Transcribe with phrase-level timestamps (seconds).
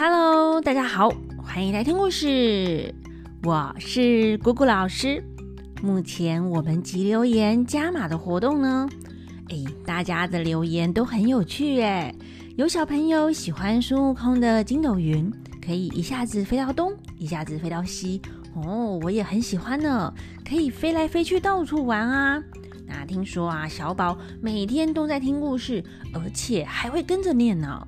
[0.00, 2.94] Hello，大家好，欢迎来听故事。
[3.42, 5.20] 我是姑姑老师。
[5.82, 8.88] 目前我们集留言加码的活动呢，
[9.48, 12.14] 哎，大家的留言都很有趣哎。
[12.54, 15.28] 有小朋友喜欢孙悟空的筋斗云，
[15.60, 18.22] 可以一下子飞到东，一下子飞到西。
[18.54, 20.14] 哦，我也很喜欢呢，
[20.48, 22.40] 可以飞来飞去到处玩啊。
[22.86, 25.82] 那听说啊，小宝每天都在听故事，
[26.14, 27.84] 而且还会跟着念呢。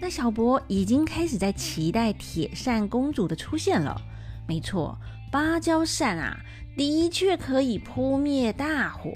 [0.00, 4.00] 那小博已经开始在期待铁扇公主的出现了。
[4.48, 4.96] 没错，
[5.30, 6.40] 芭蕉扇啊，
[6.76, 9.12] 的确可以扑灭大火，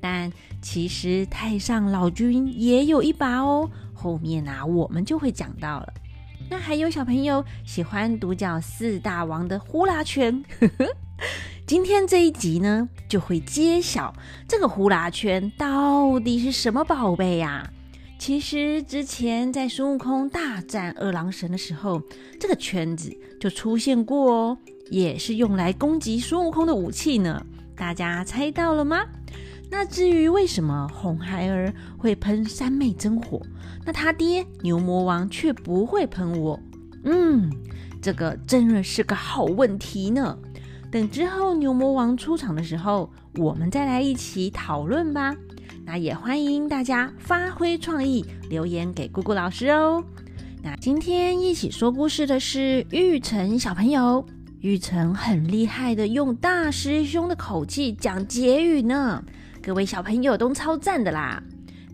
[0.00, 3.68] 但其实太上老君也有一把哦。
[3.92, 5.92] 后面啊，我们就会讲到了。
[6.48, 10.42] 那还有小朋友喜欢独角四大王的呼啦圈，
[11.66, 14.14] 今天这一集呢，就会揭晓
[14.46, 17.70] 这个呼啦圈到底是什么宝贝呀？
[18.18, 22.02] 其实之前在孙悟空大战二郎神的时候，
[22.38, 24.58] 这个圈子就出现过哦，
[24.90, 27.40] 也是用来攻击孙悟空的武器呢。
[27.76, 29.04] 大家猜到了吗？
[29.70, 33.40] 那至于为什么红孩儿会喷三昧真火，
[33.86, 36.58] 那他爹牛魔王却不会喷我？
[37.04, 37.48] 嗯，
[38.02, 40.36] 这个真的是个好问题呢。
[40.90, 45.36] 等之后牛魔王出场的时候，我们再来一起讨论吧。
[45.90, 50.04] 那也欢迎大家发挥创意，留言给姑姑老师哦。
[50.62, 54.22] 那今天一起说故事的是玉成小朋友，
[54.60, 59.24] 玉成很厉害的，用大师兄的口气讲结语呢。
[59.62, 61.42] 各位小朋友都超赞的啦。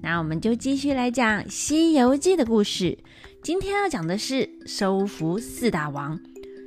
[0.02, 2.98] 那我们就继续来讲《西游记》的故事。
[3.44, 6.18] 今天要讲的是收服四大王。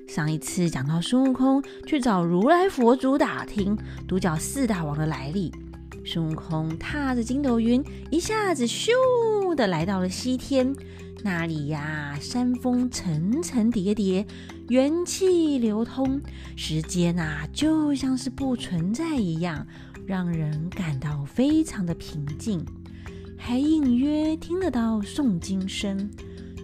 [0.08, 5.52] 上一次讲到孙悟空去找如来佛祖打听独角四大王的来历。
[6.08, 8.88] 孙悟空踏着筋斗云，一下子咻
[9.56, 10.74] 的来到了西天。
[11.22, 14.26] 那里呀，山峰层层叠叠，
[14.70, 16.22] 元气流通，
[16.56, 19.68] 时间啊就像是不存在一样，
[20.06, 22.66] 让人感到非常的平静。
[23.36, 26.10] 还隐约听得到诵经声。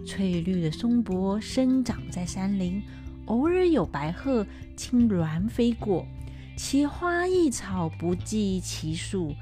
[0.06, 2.82] 翠绿的松柏生长在山林，
[3.26, 6.06] 偶尔有白鹤轻鸾飞过。
[6.56, 9.34] 奇花异草不计其数，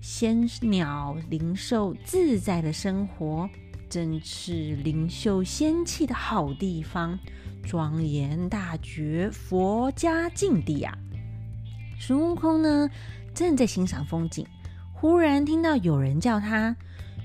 [0.00, 3.48] 仙鸟灵兽自在的生活，
[3.88, 7.18] 真是灵秀仙气的好地方，
[7.64, 10.96] 庄严大觉佛家境地啊！
[11.98, 12.88] 孙悟空呢，
[13.34, 14.46] 正在欣赏风景，
[14.92, 16.76] 忽然听到有人叫他：“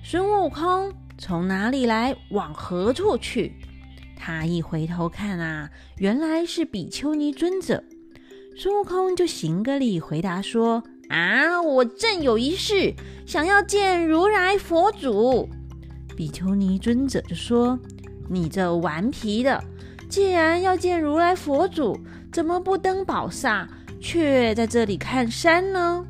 [0.03, 2.15] 孙悟空，从哪里来？
[2.31, 3.53] 往何处去？”
[4.17, 7.83] 他一回头看啊，原来是比丘尼尊者。
[8.57, 12.93] 孙悟空就行个礼，回答说：“啊，我正有一事，
[13.25, 15.49] 想要见如来佛祖。”
[16.15, 17.77] 比丘尼尊者就说
[18.29, 19.61] ：“你这顽皮的，
[20.07, 21.99] 既然要见如来佛祖，
[22.31, 23.67] 怎么不登宝刹，
[23.99, 26.05] 却在这里看山呢？”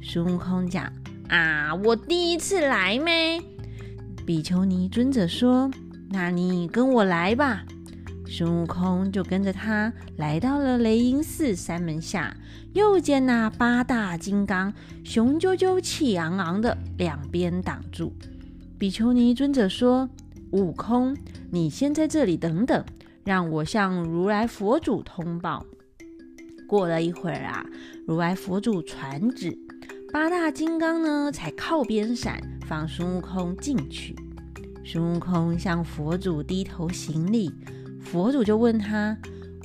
[0.00, 0.84] 孙悟空讲
[1.30, 3.42] ：“啊，我第一次来咩？”
[4.24, 5.68] 比丘尼尊者说
[6.10, 7.64] ：“那你跟我来吧。”
[8.34, 12.34] 孙悟空就跟着他来到了雷音寺山门下，
[12.72, 14.72] 又见那八大金刚
[15.04, 18.10] 雄赳赳、气昂昂的，两边挡住。
[18.78, 20.08] 比丘尼尊者说
[20.52, 21.14] ：“悟空，
[21.50, 22.82] 你先在这里等等，
[23.22, 25.66] 让我向如来佛祖通报。”
[26.66, 27.62] 过了一会儿啊，
[28.06, 29.54] 如来佛祖传旨，
[30.10, 34.16] 八大金刚呢才靠边闪，放孙悟空进去。
[34.82, 37.52] 孙悟空向佛祖低头行礼。
[38.04, 39.16] 佛祖就问他：“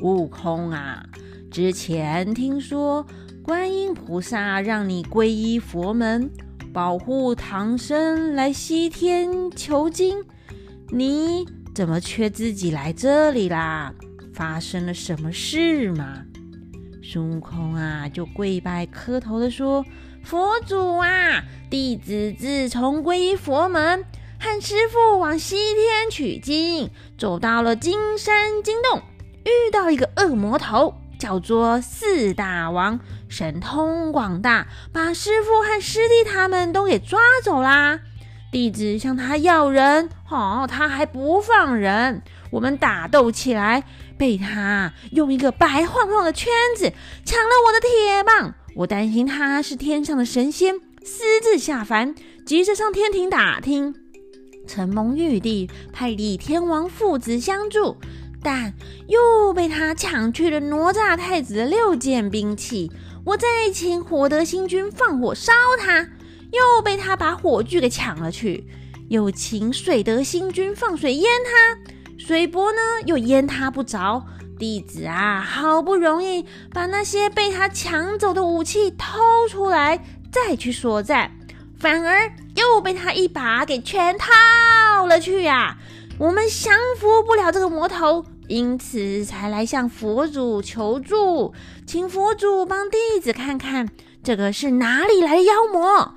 [0.02, 1.06] 悟空啊，
[1.52, 3.06] 之前听说
[3.44, 6.30] 观音菩萨让你皈依佛门，
[6.72, 10.24] 保护唐僧来西天求经，
[10.92, 13.94] 你怎么却自己来这里啦？
[14.34, 16.24] 发生了什么事吗？”
[17.04, 19.84] 孙悟空啊，就跪拜磕头的说
[20.24, 24.04] ：“佛祖啊，弟子自从皈依佛门。”
[24.40, 29.02] 和师傅往西天取经，走到了金山金洞，
[29.44, 38.00] 遇到一个恶魔头，叫做四大王，神通广大，把师傅和师弟他们都给抓走啦。
[38.52, 42.22] 弟子向他要人，哦，他还不放人。
[42.52, 43.84] 我们打斗起来，
[44.18, 46.94] 被他用一个白晃晃的圈子
[47.26, 48.54] 抢了我的铁棒。
[48.76, 53.94] 我担心他是天上的神仙，私自下凡，急着上天庭打听。
[54.68, 57.98] 承蒙玉帝派李天王父子相助，
[58.44, 58.74] 但
[59.08, 62.92] 又被他抢去了哪吒太子的六件兵器。
[63.26, 66.08] 我再请火德星君放火烧他，
[66.52, 68.68] 又被他把火炬给抢了去。
[69.10, 71.80] 又请水德星君放水淹他。
[72.18, 74.26] 水波呢又淹他不着。
[74.60, 76.44] 弟子啊，好不容易
[76.74, 81.30] 把那些被他抢走的武器偷出来，再去索战，
[81.80, 85.78] 反而又被他一把给全套了去呀！
[86.20, 91.54] 我们降服不了这个魔头，因此才来向佛祖求助，
[91.86, 93.88] 请佛祖帮弟子看看
[94.24, 96.16] 这个是哪里来的妖魔，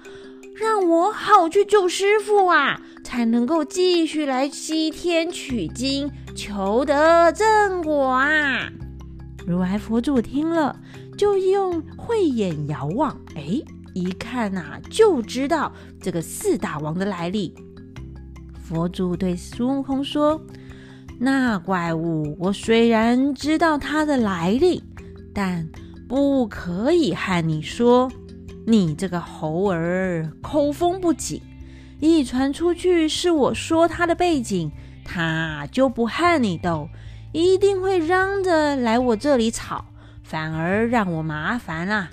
[0.56, 6.10] 让我好去救师傅啊，才能够继续来西天取经。
[6.34, 8.70] 求得正果啊！
[9.46, 10.80] 如来佛祖听了，
[11.18, 13.60] 就用慧眼遥望，哎，
[14.00, 17.54] 一看呐，就知道这个四大王的来历。
[18.64, 20.40] 佛祖对孙悟空说
[21.20, 24.82] ：“那怪物，我虽然知道它的来历，
[25.34, 25.68] 但
[26.08, 28.10] 不可以和你说。
[28.66, 31.40] 你这个猴儿口风不紧，
[31.98, 34.70] 一传出去是我说他的背景。”
[35.12, 36.88] 他就不和你斗，
[37.32, 39.86] 一定会嚷着来我这里吵，
[40.22, 42.10] 反而让我麻烦啦。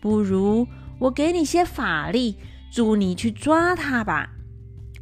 [0.00, 0.68] 不如
[1.00, 2.36] 我给你些法力，
[2.70, 4.30] 助你去抓他吧。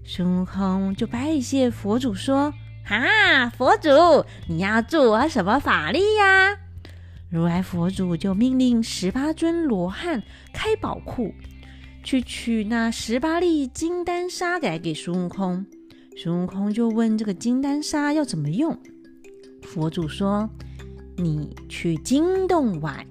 [0.05, 2.55] 孙悟空就拜谢佛祖说
[2.87, 6.57] ：“哈，佛祖，你要助我什么法力呀？”
[7.31, 10.23] 如来佛祖就命令十八尊罗汉
[10.55, 11.35] 开宝库，
[12.03, 15.67] 去取那十八粒金丹砂来给孙悟空。
[16.17, 18.79] 孙悟空就问：“这个金丹砂要怎么用？”
[19.63, 20.49] 佛祖说
[21.19, 23.07] ：“你去金洞外，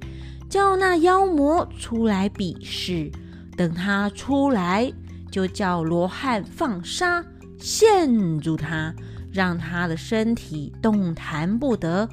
[0.50, 3.12] 叫那妖魔出来比试。
[3.56, 4.92] 等他出来，
[5.32, 7.24] 就叫罗汉放沙
[7.58, 8.94] 陷住他，
[9.32, 12.08] 让他的身体动弹不得，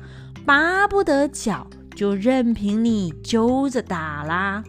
[0.47, 4.65] 拔不得脚，就任凭你揪着打啦。”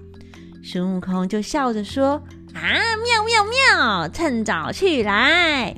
[0.61, 2.21] 孙悟空就笑着说
[2.53, 4.09] ：“啊，妙妙妙！
[4.09, 5.75] 趁早去来。”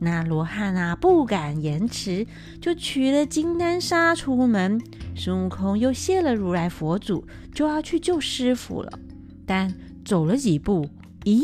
[0.00, 2.24] 那罗汉啊，不敢延迟，
[2.60, 4.80] 就取了金丹砂出门。
[5.18, 8.98] 孙悟空又谢了如来佛祖，就要去救师傅了。
[9.44, 9.74] 但
[10.04, 10.88] 走了几步，
[11.24, 11.42] 咦，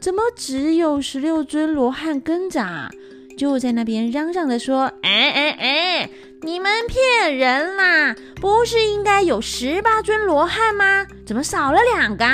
[0.00, 2.60] 怎么只有十六尊罗汉跟着？
[2.60, 2.90] 啊？
[3.36, 6.10] 就在那边嚷嚷着说：“哎哎哎，
[6.42, 8.16] 你们骗人啦！
[8.40, 11.06] 不是应该有十八尊罗汉吗？
[11.24, 12.24] 怎么少了两个？”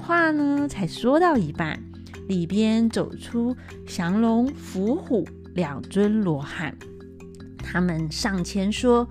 [0.00, 1.76] 话呢，才说到一半。
[2.28, 3.54] 里边走出
[3.86, 6.74] 降龙伏虎两尊罗汉，
[7.58, 9.06] 他们上前说：“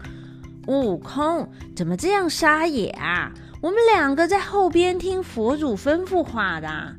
[0.67, 3.31] 悟空，怎么这样撒野啊？
[3.61, 6.95] 我们两个在后边听佛祖吩咐话的。”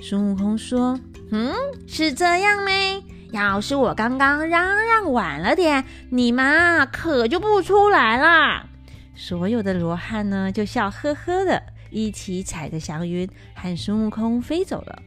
[0.00, 0.98] 孙悟空说
[1.32, 1.52] ：“嗯，
[1.86, 3.02] 是这样没？
[3.32, 8.66] 要是我刚刚嚷嚷晚了点，你们啊可就不出来了。”
[9.14, 15.02] 所有的罗汉呢，就笑呵呵的，一起踩着祥云，和孙悟空飞走了。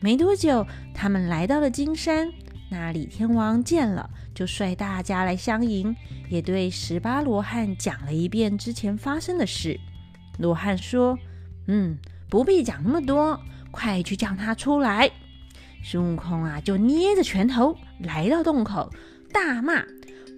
[0.00, 2.32] 没多久，他们来到了金山。
[2.72, 5.94] 那李天王见了，就率大家来相迎，
[6.30, 9.78] 也对十八罗汉讲了一遍之前发生的事。
[10.38, 11.18] 罗汉说
[11.68, 11.98] ：“嗯，
[12.30, 13.38] 不必讲那么多，
[13.70, 15.10] 快去叫他出来。”
[15.84, 18.90] 孙悟空啊，就捏着拳头来到洞口，
[19.30, 19.74] 大骂：“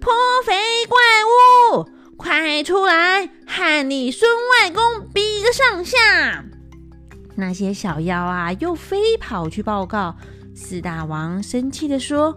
[0.01, 0.11] 泼
[0.45, 0.53] 肥
[0.89, 0.97] 怪
[1.79, 4.29] 物，快出来，和你孙
[4.61, 6.43] 外公比个上下！”
[7.37, 10.17] 那些小妖啊，又飞跑去报告。
[10.55, 12.33] 四大王生气的说：“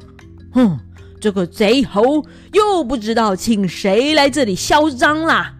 [0.52, 0.76] 哼，
[1.20, 5.54] 这个贼猴又不知道请谁来这里嚣张啦！”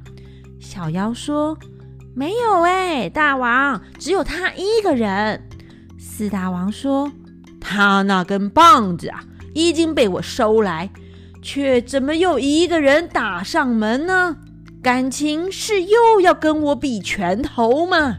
[0.59, 1.56] 小妖说
[2.16, 5.49] ：“没有哎，大王，只有他一个人。”
[5.97, 7.12] 四大王说
[7.61, 9.23] ：“他那根棒子啊，
[9.54, 10.90] 已经被我收来，
[11.40, 14.37] 却怎么又一个人打上门呢？
[14.83, 18.16] 感情是又要跟我比拳头吗？”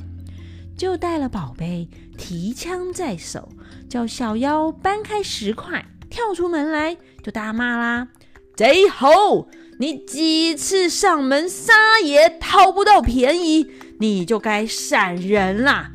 [0.78, 3.50] 就带了宝贝，提枪在手，
[3.90, 8.08] 叫小妖搬开石块，跳出门来，就大骂啦
[8.56, 13.68] ：“贼猴，你几次上门撒野，讨不到便宜，
[14.00, 15.92] 你就该闪人啦！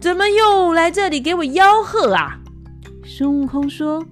[0.00, 2.38] 怎么又来这里给我吆喝啊？”
[3.06, 4.04] 孙悟空说：“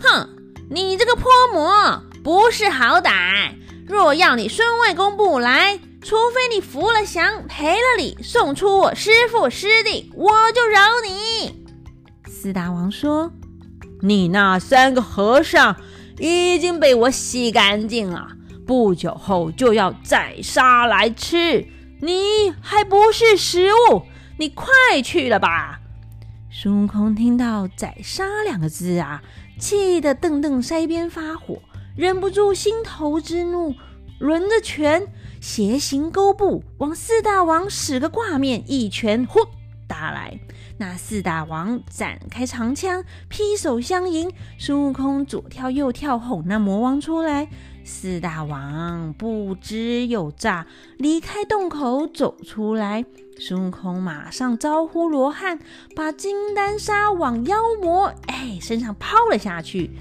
[0.00, 0.28] 哼，
[0.70, 3.54] 你这个泼魔，不识好歹！
[3.86, 11.65] 若要你孙外公不来。”除非你扶了降，赔了礼，送出我师父师弟，我就饶你。
[12.46, 13.32] 四大王说
[14.02, 15.74] ：“你那三个和尚
[16.20, 18.28] 已经被我洗干净了，
[18.64, 21.66] 不久后就要宰杀来吃，
[22.00, 24.02] 你还不是食物？
[24.38, 24.68] 你快
[25.02, 25.80] 去了吧！”
[26.48, 29.20] 孙悟空听到“宰杀”两个字啊，
[29.58, 31.60] 气得瞪瞪腮边发火，
[31.96, 33.74] 忍不住心头之怒，
[34.20, 35.04] 抡着拳。
[35.40, 39.40] 斜行勾步，往四大王使个挂面，一拳呼
[39.88, 40.38] 打来。
[40.78, 44.30] 那四大王展开长枪，劈手相迎。
[44.58, 47.48] 孙悟空左跳右跳，哄那魔王出来。
[47.82, 50.66] 四大王不知有诈，
[50.98, 53.04] 离开洞口走出来。
[53.38, 55.58] 孙悟空马上招呼罗汉，
[55.94, 59.92] 把金丹砂往妖魔哎身上抛了下去。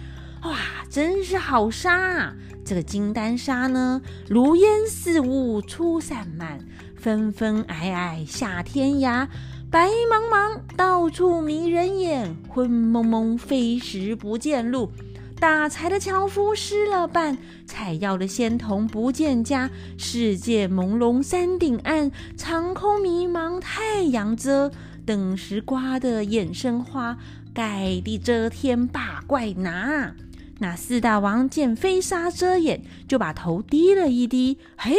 [0.44, 0.58] 哇，
[0.90, 2.34] 真是好杀啊！
[2.66, 6.60] 这个金丹砂呢，如烟似雾出散漫，
[6.96, 9.28] 纷纷霭霭下天涯，
[9.72, 14.90] 白茫茫到处迷人眼，昏蒙蒙飞石不见路。
[15.38, 19.70] 打柴的樵夫失了伴，采药的仙童不见家。
[19.98, 24.72] 世界朦胧山顶暗，长空迷茫太阳遮。
[25.06, 27.18] 等时刮得眼生花，
[27.54, 30.16] 盖地遮天把怪拿。
[30.60, 34.96] 那四大王见飞沙遮眼，就把头低了一低，嘿，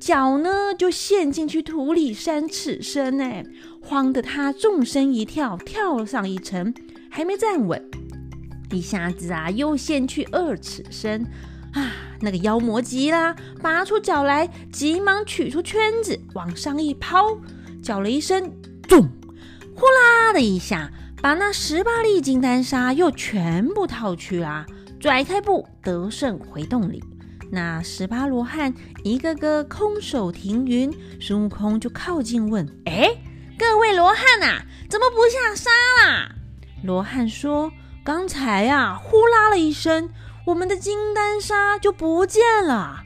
[0.00, 3.46] 脚呢就陷进去土里三尺深，哎，
[3.86, 6.74] 慌得他纵身一跳，跳上一层，
[7.08, 7.80] 还没站稳。
[8.72, 11.24] 一下子啊，又陷去二尺深
[11.72, 11.92] 啊！
[12.20, 17.38] 那个妖魔急了，拔出脚来，急忙取出圈子，往上一抛，
[17.80, 18.52] 叫了一声
[18.88, 19.08] “咚”，
[19.76, 20.90] 呼啦的一下，
[21.22, 24.66] 把那十八粒金丹砂又全部套去啦，
[24.98, 27.00] 拽开步，得胜回洞里。
[27.52, 28.74] 那十八罗汉
[29.04, 33.08] 一个个空手停云，孙悟空就靠近问：“哎，
[33.58, 35.70] 各位罗汉呐，怎么不下沙
[36.04, 36.30] 啦？”
[36.84, 37.72] 罗汉说。
[38.04, 40.10] 刚才呀，呼啦了一声，
[40.44, 43.02] 我们的金丹砂就不见了。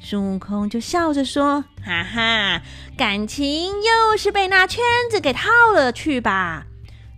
[0.00, 2.60] 孙悟空就笑着说：“哈哈，
[2.98, 6.66] 感情又是被那圈子给套了去吧？”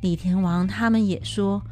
[0.02, 1.62] 李天王他们也说：“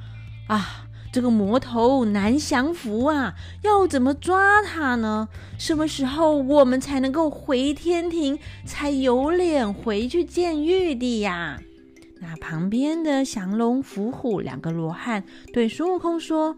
[0.49, 0.80] 啊，
[1.12, 5.29] 这个魔头难降服啊，要怎么抓他呢？
[5.59, 11.59] 什么时候我们才能够回天庭，才有脸回去见玉帝呀？”
[12.23, 16.55] 那旁边的降龙伏虎两个罗汉对孙悟空说：“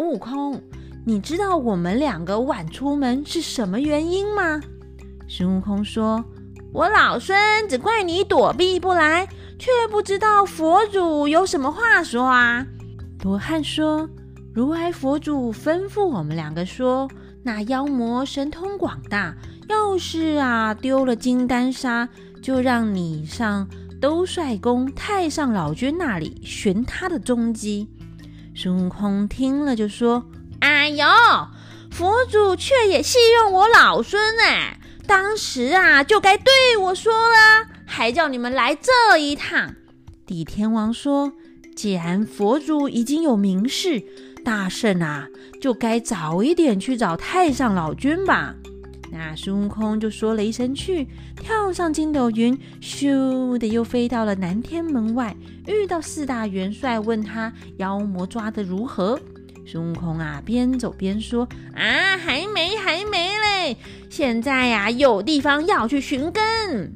[0.00, 0.60] 悟空，
[1.04, 4.60] 你知道我们两个晚出门是什么原因吗？”
[5.28, 6.24] 孙悟空说
[6.72, 9.28] ：“我老孙只怪你躲避不来，
[9.58, 12.66] 却不知道佛祖有什么话说啊。”
[13.22, 14.08] 罗汉说
[14.52, 17.08] ：“如来佛祖吩咐我们两个说，
[17.44, 19.32] 那妖魔神通广大，
[19.68, 22.08] 要是啊丢了金丹砂，
[22.42, 23.68] 就让你上。”
[24.02, 27.88] 兜率宫太上老君那里寻他的踪迹。
[28.52, 30.24] 孙悟空听了就说
[30.58, 31.06] ：“哎呦，
[31.92, 34.80] 佛祖却也戏用我老孙哎！
[35.06, 39.76] 当时啊就该对我说了，还叫你们来这一趟。”
[40.26, 41.32] 李天王说
[41.74, 44.02] ：“既然佛祖已经有明示，
[44.44, 45.28] 大圣啊
[45.60, 48.54] 就该早一点去找太上老君吧。”
[49.10, 55.36] 那孙悟空就说了一声去，跳上筋斗云，咻的又飞到了南天门外，
[55.66, 59.20] 遇到四大元帅，问他妖魔抓得如何。
[59.66, 63.76] 孙悟空啊，边走边说：“啊，还没，还没嘞！
[64.08, 66.92] 现在呀，有地方要去寻根。”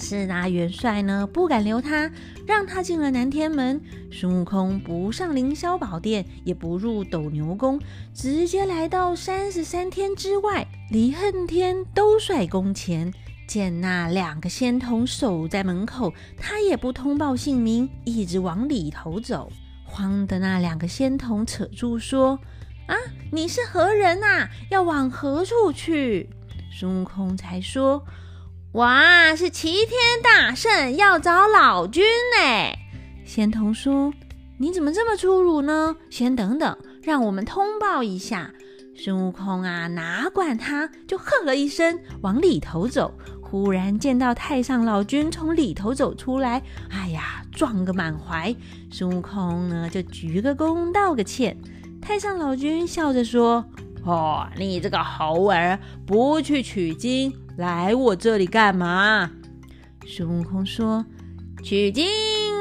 [0.00, 2.10] 四大元帅呢，不敢留他，
[2.46, 3.78] 让他进了南天门。
[4.10, 7.78] 孙悟空不上凌霄宝殿，也不入斗牛宫，
[8.14, 13.12] 直接来到三十三天之外离恨天兜率宫前，
[13.46, 19.52] 见那两个仙童守在门口，他也不通报姓名，一直往里头走。
[19.84, 22.38] 慌的那两个仙童扯住说
[22.88, 22.96] ：“啊，
[23.30, 24.48] 你是何人呐？
[24.70, 26.30] 要往何处去？”
[26.72, 28.02] 孙悟空才说。
[28.74, 32.04] 哇，是齐天大圣要找老君
[32.38, 32.72] 呢！
[33.24, 34.12] 仙童说
[34.58, 35.96] ：“你怎么这么粗鲁呢？
[36.08, 38.48] 先等等，让我们通报一下。”
[38.96, 43.12] 孙悟空啊，哪管他，就哼了一声，往里头走。
[43.42, 48.54] 忽然见到太上老君从里头走出来，哎呀，撞个满怀。
[48.92, 51.58] 孙悟空呢，就鞠个躬，道个歉。
[52.00, 53.64] 太上老君笑着说
[54.04, 59.30] ：“哦，你这个猴儿，不去取经。”来我这里干嘛？
[60.06, 61.04] 孙悟空说
[61.62, 62.06] ：“取经，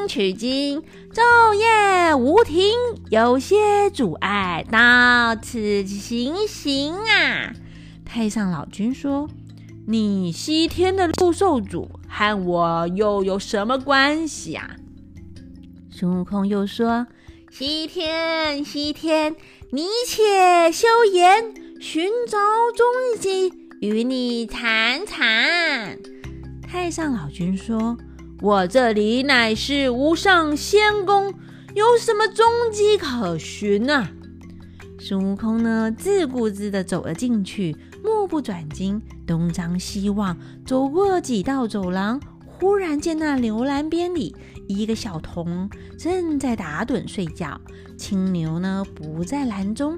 [0.10, 2.74] 取经，昼夜无停，
[3.10, 7.53] 有些阻碍，到此行行啊。”
[8.03, 9.29] 太上老君说
[9.88, 14.75] ：“你西天的陆受主和我又有什么关系啊？”
[15.89, 17.08] 孙悟空又说
[17.50, 19.36] ：“西天，西天，
[19.71, 22.39] 你且休言，寻找
[22.75, 22.88] 踪
[23.19, 25.95] 迹。”与你谈谈。
[26.67, 27.95] 太上老君说
[28.41, 31.31] ：“我这里乃是无上仙宫，
[31.75, 34.07] 有什么踪迹可寻呢？”
[34.99, 40.35] 孙悟空呢，自顾自地走了进去，目不转睛，东张西望，
[40.65, 44.35] 走过几道走廊，忽然见那牛栏边里
[44.69, 47.59] 一个小童正在打盹睡觉，
[47.97, 49.97] 青牛呢不在篮中。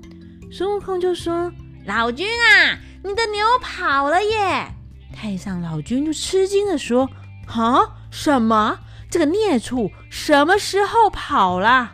[0.49, 1.51] 孙悟空就说
[1.85, 4.73] ：“老君啊，你的牛跑了耶！”
[5.13, 7.09] 太上老君就吃惊的说
[7.53, 8.79] ：“啊，什么？
[9.09, 11.91] 这个孽畜什么时候跑了？”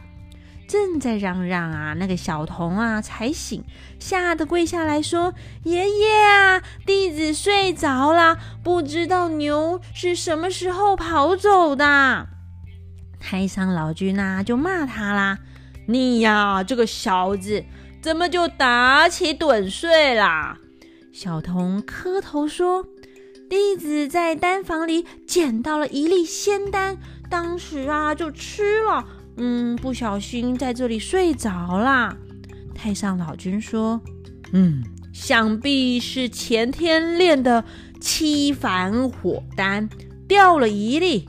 [0.69, 3.63] 正在嚷嚷啊，那个小童啊才醒，
[3.97, 5.33] 吓得跪下来说
[5.65, 12.27] ：“爷爷啊，弟子睡着了，不知道牛是什么时候跑走的。”
[13.19, 15.39] 太上老君啊就骂他啦
[15.87, 17.63] ：“你呀，这个小子，
[18.01, 20.57] 怎么就打起盹睡啦？”
[21.11, 22.85] 小童磕头说
[23.49, 26.97] ：“弟子在丹房里捡到了一粒仙丹，
[27.29, 29.05] 当时啊就吃了。”
[29.39, 32.15] 嗯，不小心在这里睡着啦。
[32.73, 34.01] 太上老君说
[34.53, 34.83] ：“嗯，
[35.13, 37.63] 想必是前天炼的
[37.99, 39.89] 七反火丹
[40.27, 41.27] 掉了一粒，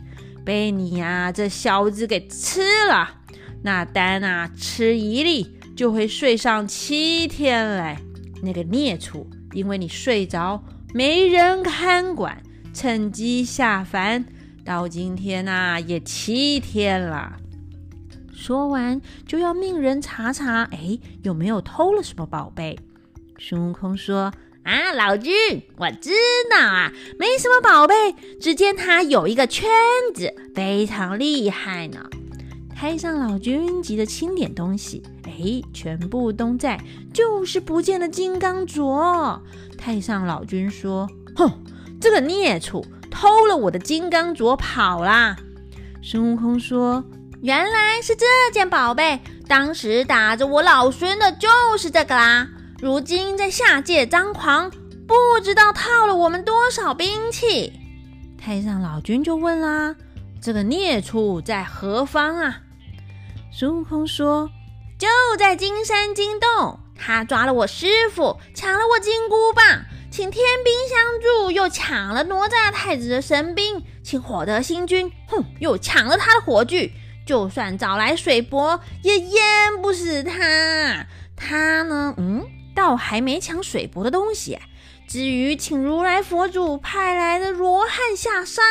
[0.49, 3.17] 被你呀这小子给吃了。
[3.63, 7.99] 那丹啊，吃一粒就会睡上七天嘞。
[8.43, 10.65] 那个孽畜，因为你睡着
[10.95, 14.25] 没人看管，趁机下凡，
[14.65, 17.37] 到今天呐也七天了。”
[18.33, 22.79] 说完，就要命人查查，哎，有没有偷了什么宝贝？
[23.39, 24.33] 孙悟空说
[24.69, 25.33] ：“啊，老君，
[25.79, 26.11] 我知
[26.51, 28.15] 道啊，没什么宝贝。
[28.39, 29.67] 只见他有一个圈
[30.15, 32.05] 子，非常厉害呢。”
[32.77, 36.79] 太上老君急着清点东西，哎，全部都在，
[37.15, 39.41] 就是不见了金刚镯。
[39.79, 41.51] 太上老君说：“哼，
[41.99, 45.35] 这个孽畜偷了我的金刚镯跑啦！”
[46.05, 47.03] 孙悟空说。
[47.41, 51.49] 原来是这件宝贝，当时打着我老孙的就
[51.79, 52.49] 是这个啦。
[52.81, 54.71] 如今在下界张狂，
[55.05, 57.73] 不知道套了我们多少兵器。
[58.41, 59.97] 太上老君就问啦
[60.41, 62.61] ：“这个孽畜在何方啊？”
[63.53, 64.49] 孙悟空说
[64.97, 69.65] ：“就在金山金洞，他抓了我师傅，抢了我金箍棒，
[70.09, 76.93] 请天兵相助，又抢了哪吒太子的神兵，请火德星君，哼，又抢了他的火炬。”
[77.27, 79.43] 就算找来水伯，也淹
[79.83, 81.07] 不死他。
[81.37, 82.43] 他呢，嗯，
[82.79, 84.57] 倒还没抢水伯的东西。
[85.09, 88.63] 至于请如来佛祖派来的罗汉下沙，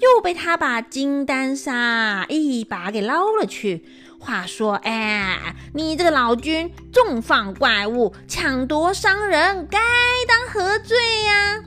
[0.00, 3.84] 又被他把金丹砂一把给捞了去。
[4.18, 9.78] 话说，哎，你这个老君纵放怪物，抢夺商人，该
[10.26, 11.62] 当何罪呀？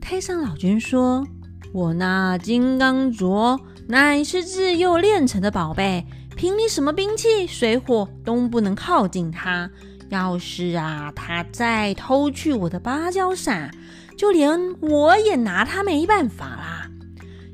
[0.00, 1.24] 太上老君说
[1.72, 6.04] ：“我那金刚镯。”乃是自幼炼成的宝贝，
[6.36, 9.70] 凭你什么兵器、水火都不能靠近它。
[10.08, 13.70] 要是啊，他再偷去我的芭蕉扇，
[14.16, 16.90] 就连我也拿他没办法啦。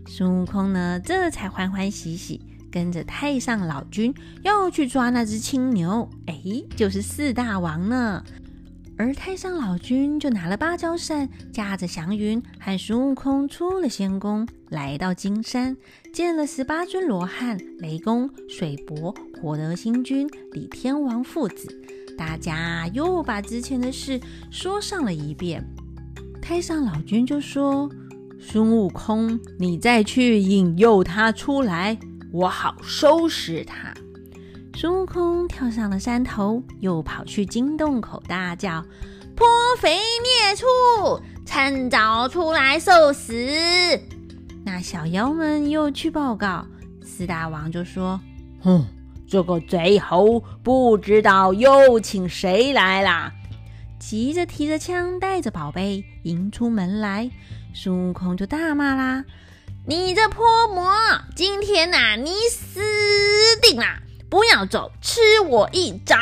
[0.06, 2.40] 孙悟空呢，这才欢欢喜喜
[2.70, 6.40] 跟着太上老君要去抓那只青牛，哎，
[6.76, 8.22] 就是四大王呢。
[8.96, 15.76] 而太上老君就拿了芭蕉扇，驾着祥云，和孙悟空出了仙宫，来到金山，
[16.12, 19.12] 见了十八尊罗汉、雷公、水伯、
[19.42, 21.66] 火德星君、李天王父子，
[22.16, 25.64] 大家又把之前的事说上了一遍。
[26.40, 27.88] 太上老君就说
[28.38, 31.98] ：“孙悟空，你再去引诱他出来，
[32.32, 33.94] 我好收拾他。”
[34.76, 38.84] 孙悟空跳上了山头，又跑去金洞口大叫
[39.34, 39.46] ：“泼
[39.78, 43.32] 肥孽畜，趁早出来受死！”
[44.66, 46.66] 那小妖们又去报告，
[47.02, 48.20] 四大王就说
[48.60, 48.84] ：“哼，
[49.34, 53.32] 这个贼猴不知道又请谁来啦！”
[53.98, 57.28] 急着提着枪，带着宝贝迎出门来。
[57.74, 59.24] 孙悟空就大骂啦
[59.88, 60.88] ：“你这泼魔，
[61.34, 62.80] 今天呐，你死
[63.60, 63.84] 定了！”
[64.30, 66.16] 不要走，吃我一掌！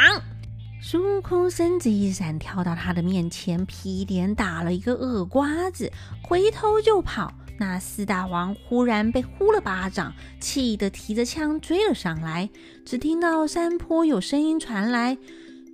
[0.80, 7.30] 孙悟空身子一闪，跳到他的面前，劈脸打了一个耳瓜子，回头就跑。
[7.58, 12.50] 那四大王忽然被呼了巴掌，气得提着枪追了上来。
[12.84, 15.16] 只听到山坡有声音传来：“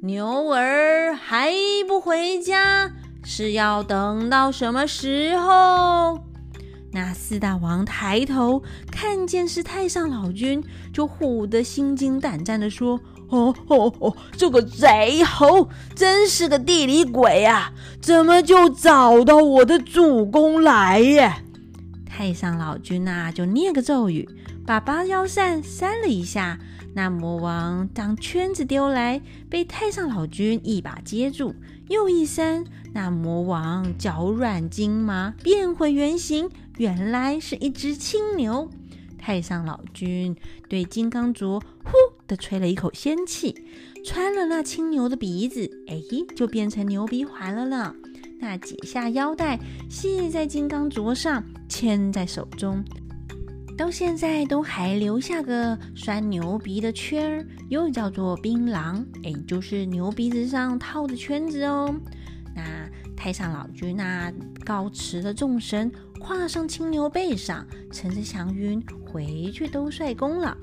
[0.02, 1.52] 牛儿还
[1.86, 2.92] 不回家，
[3.24, 6.22] 是要等到什么时候？”
[6.92, 10.62] 那四大王抬头看见是太上老君，
[10.92, 17.72] 就唬得心惊胆战的说：“哦哦哦，这个贼猴真是个地里鬼啊！
[18.00, 21.32] 怎么就找到我的主公来耶？”
[22.18, 24.28] 太上老君呐，就念个咒语，
[24.66, 26.58] 把芭蕉扇扇了一下，
[26.92, 31.54] 那魔王将圈子丢来，被太上老君一把接住，
[31.86, 36.50] 又一扇，那魔王脚软筋麻，变回原形。
[36.78, 38.68] 原来是一只青牛，
[39.16, 40.34] 太上老君
[40.68, 41.92] 对金刚镯呼
[42.26, 43.54] 的吹了一口仙气，
[44.04, 46.02] 穿了那青牛的鼻子，哎，
[46.34, 47.94] 就变成牛鼻环了呢。
[48.40, 51.44] 那解下腰带，系在金刚镯上，
[51.78, 52.82] 牵在手中，
[53.76, 61.94] 到现在都还留下个拴牛鼻的圈儿，又叫做槟榔，哎，就是牛鼻子上套的圈子哦。
[62.52, 64.32] 那太上老君那
[64.64, 65.88] 告辞了众神，
[66.18, 70.58] 跨上青牛背上，乘着祥云回去兜率宫了。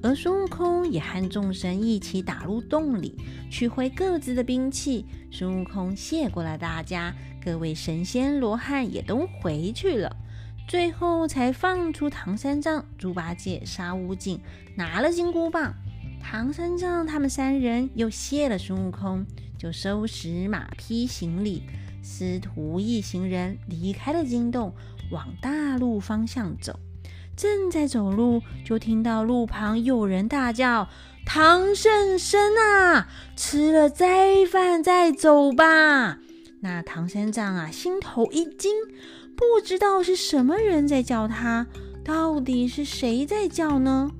[0.00, 3.18] 而孙悟空也和众神一起打入洞里，
[3.50, 5.04] 取回各自的兵器。
[5.28, 7.12] 孙悟空谢过了大家，
[7.44, 10.16] 各位神仙罗汉也都回去了。
[10.72, 14.40] 最后才放出唐三藏、猪八戒、沙悟净，
[14.74, 15.74] 拿了金箍棒。
[16.18, 19.26] 唐三藏他们三人又谢了孙悟空，
[19.58, 21.64] 就收拾马匹行李，
[22.02, 24.72] 师徒一行人离开了金洞，
[25.10, 26.80] 往大路方向走。
[27.36, 30.88] 正在走路，就听到路旁有人大叫
[31.26, 36.18] ：“唐圣僧啊，吃了斋饭再走吧！”
[36.64, 38.72] 那唐三藏啊，心头一惊，
[39.36, 41.66] 不知道是什么人在叫他，
[42.04, 44.10] 到底是谁在叫呢？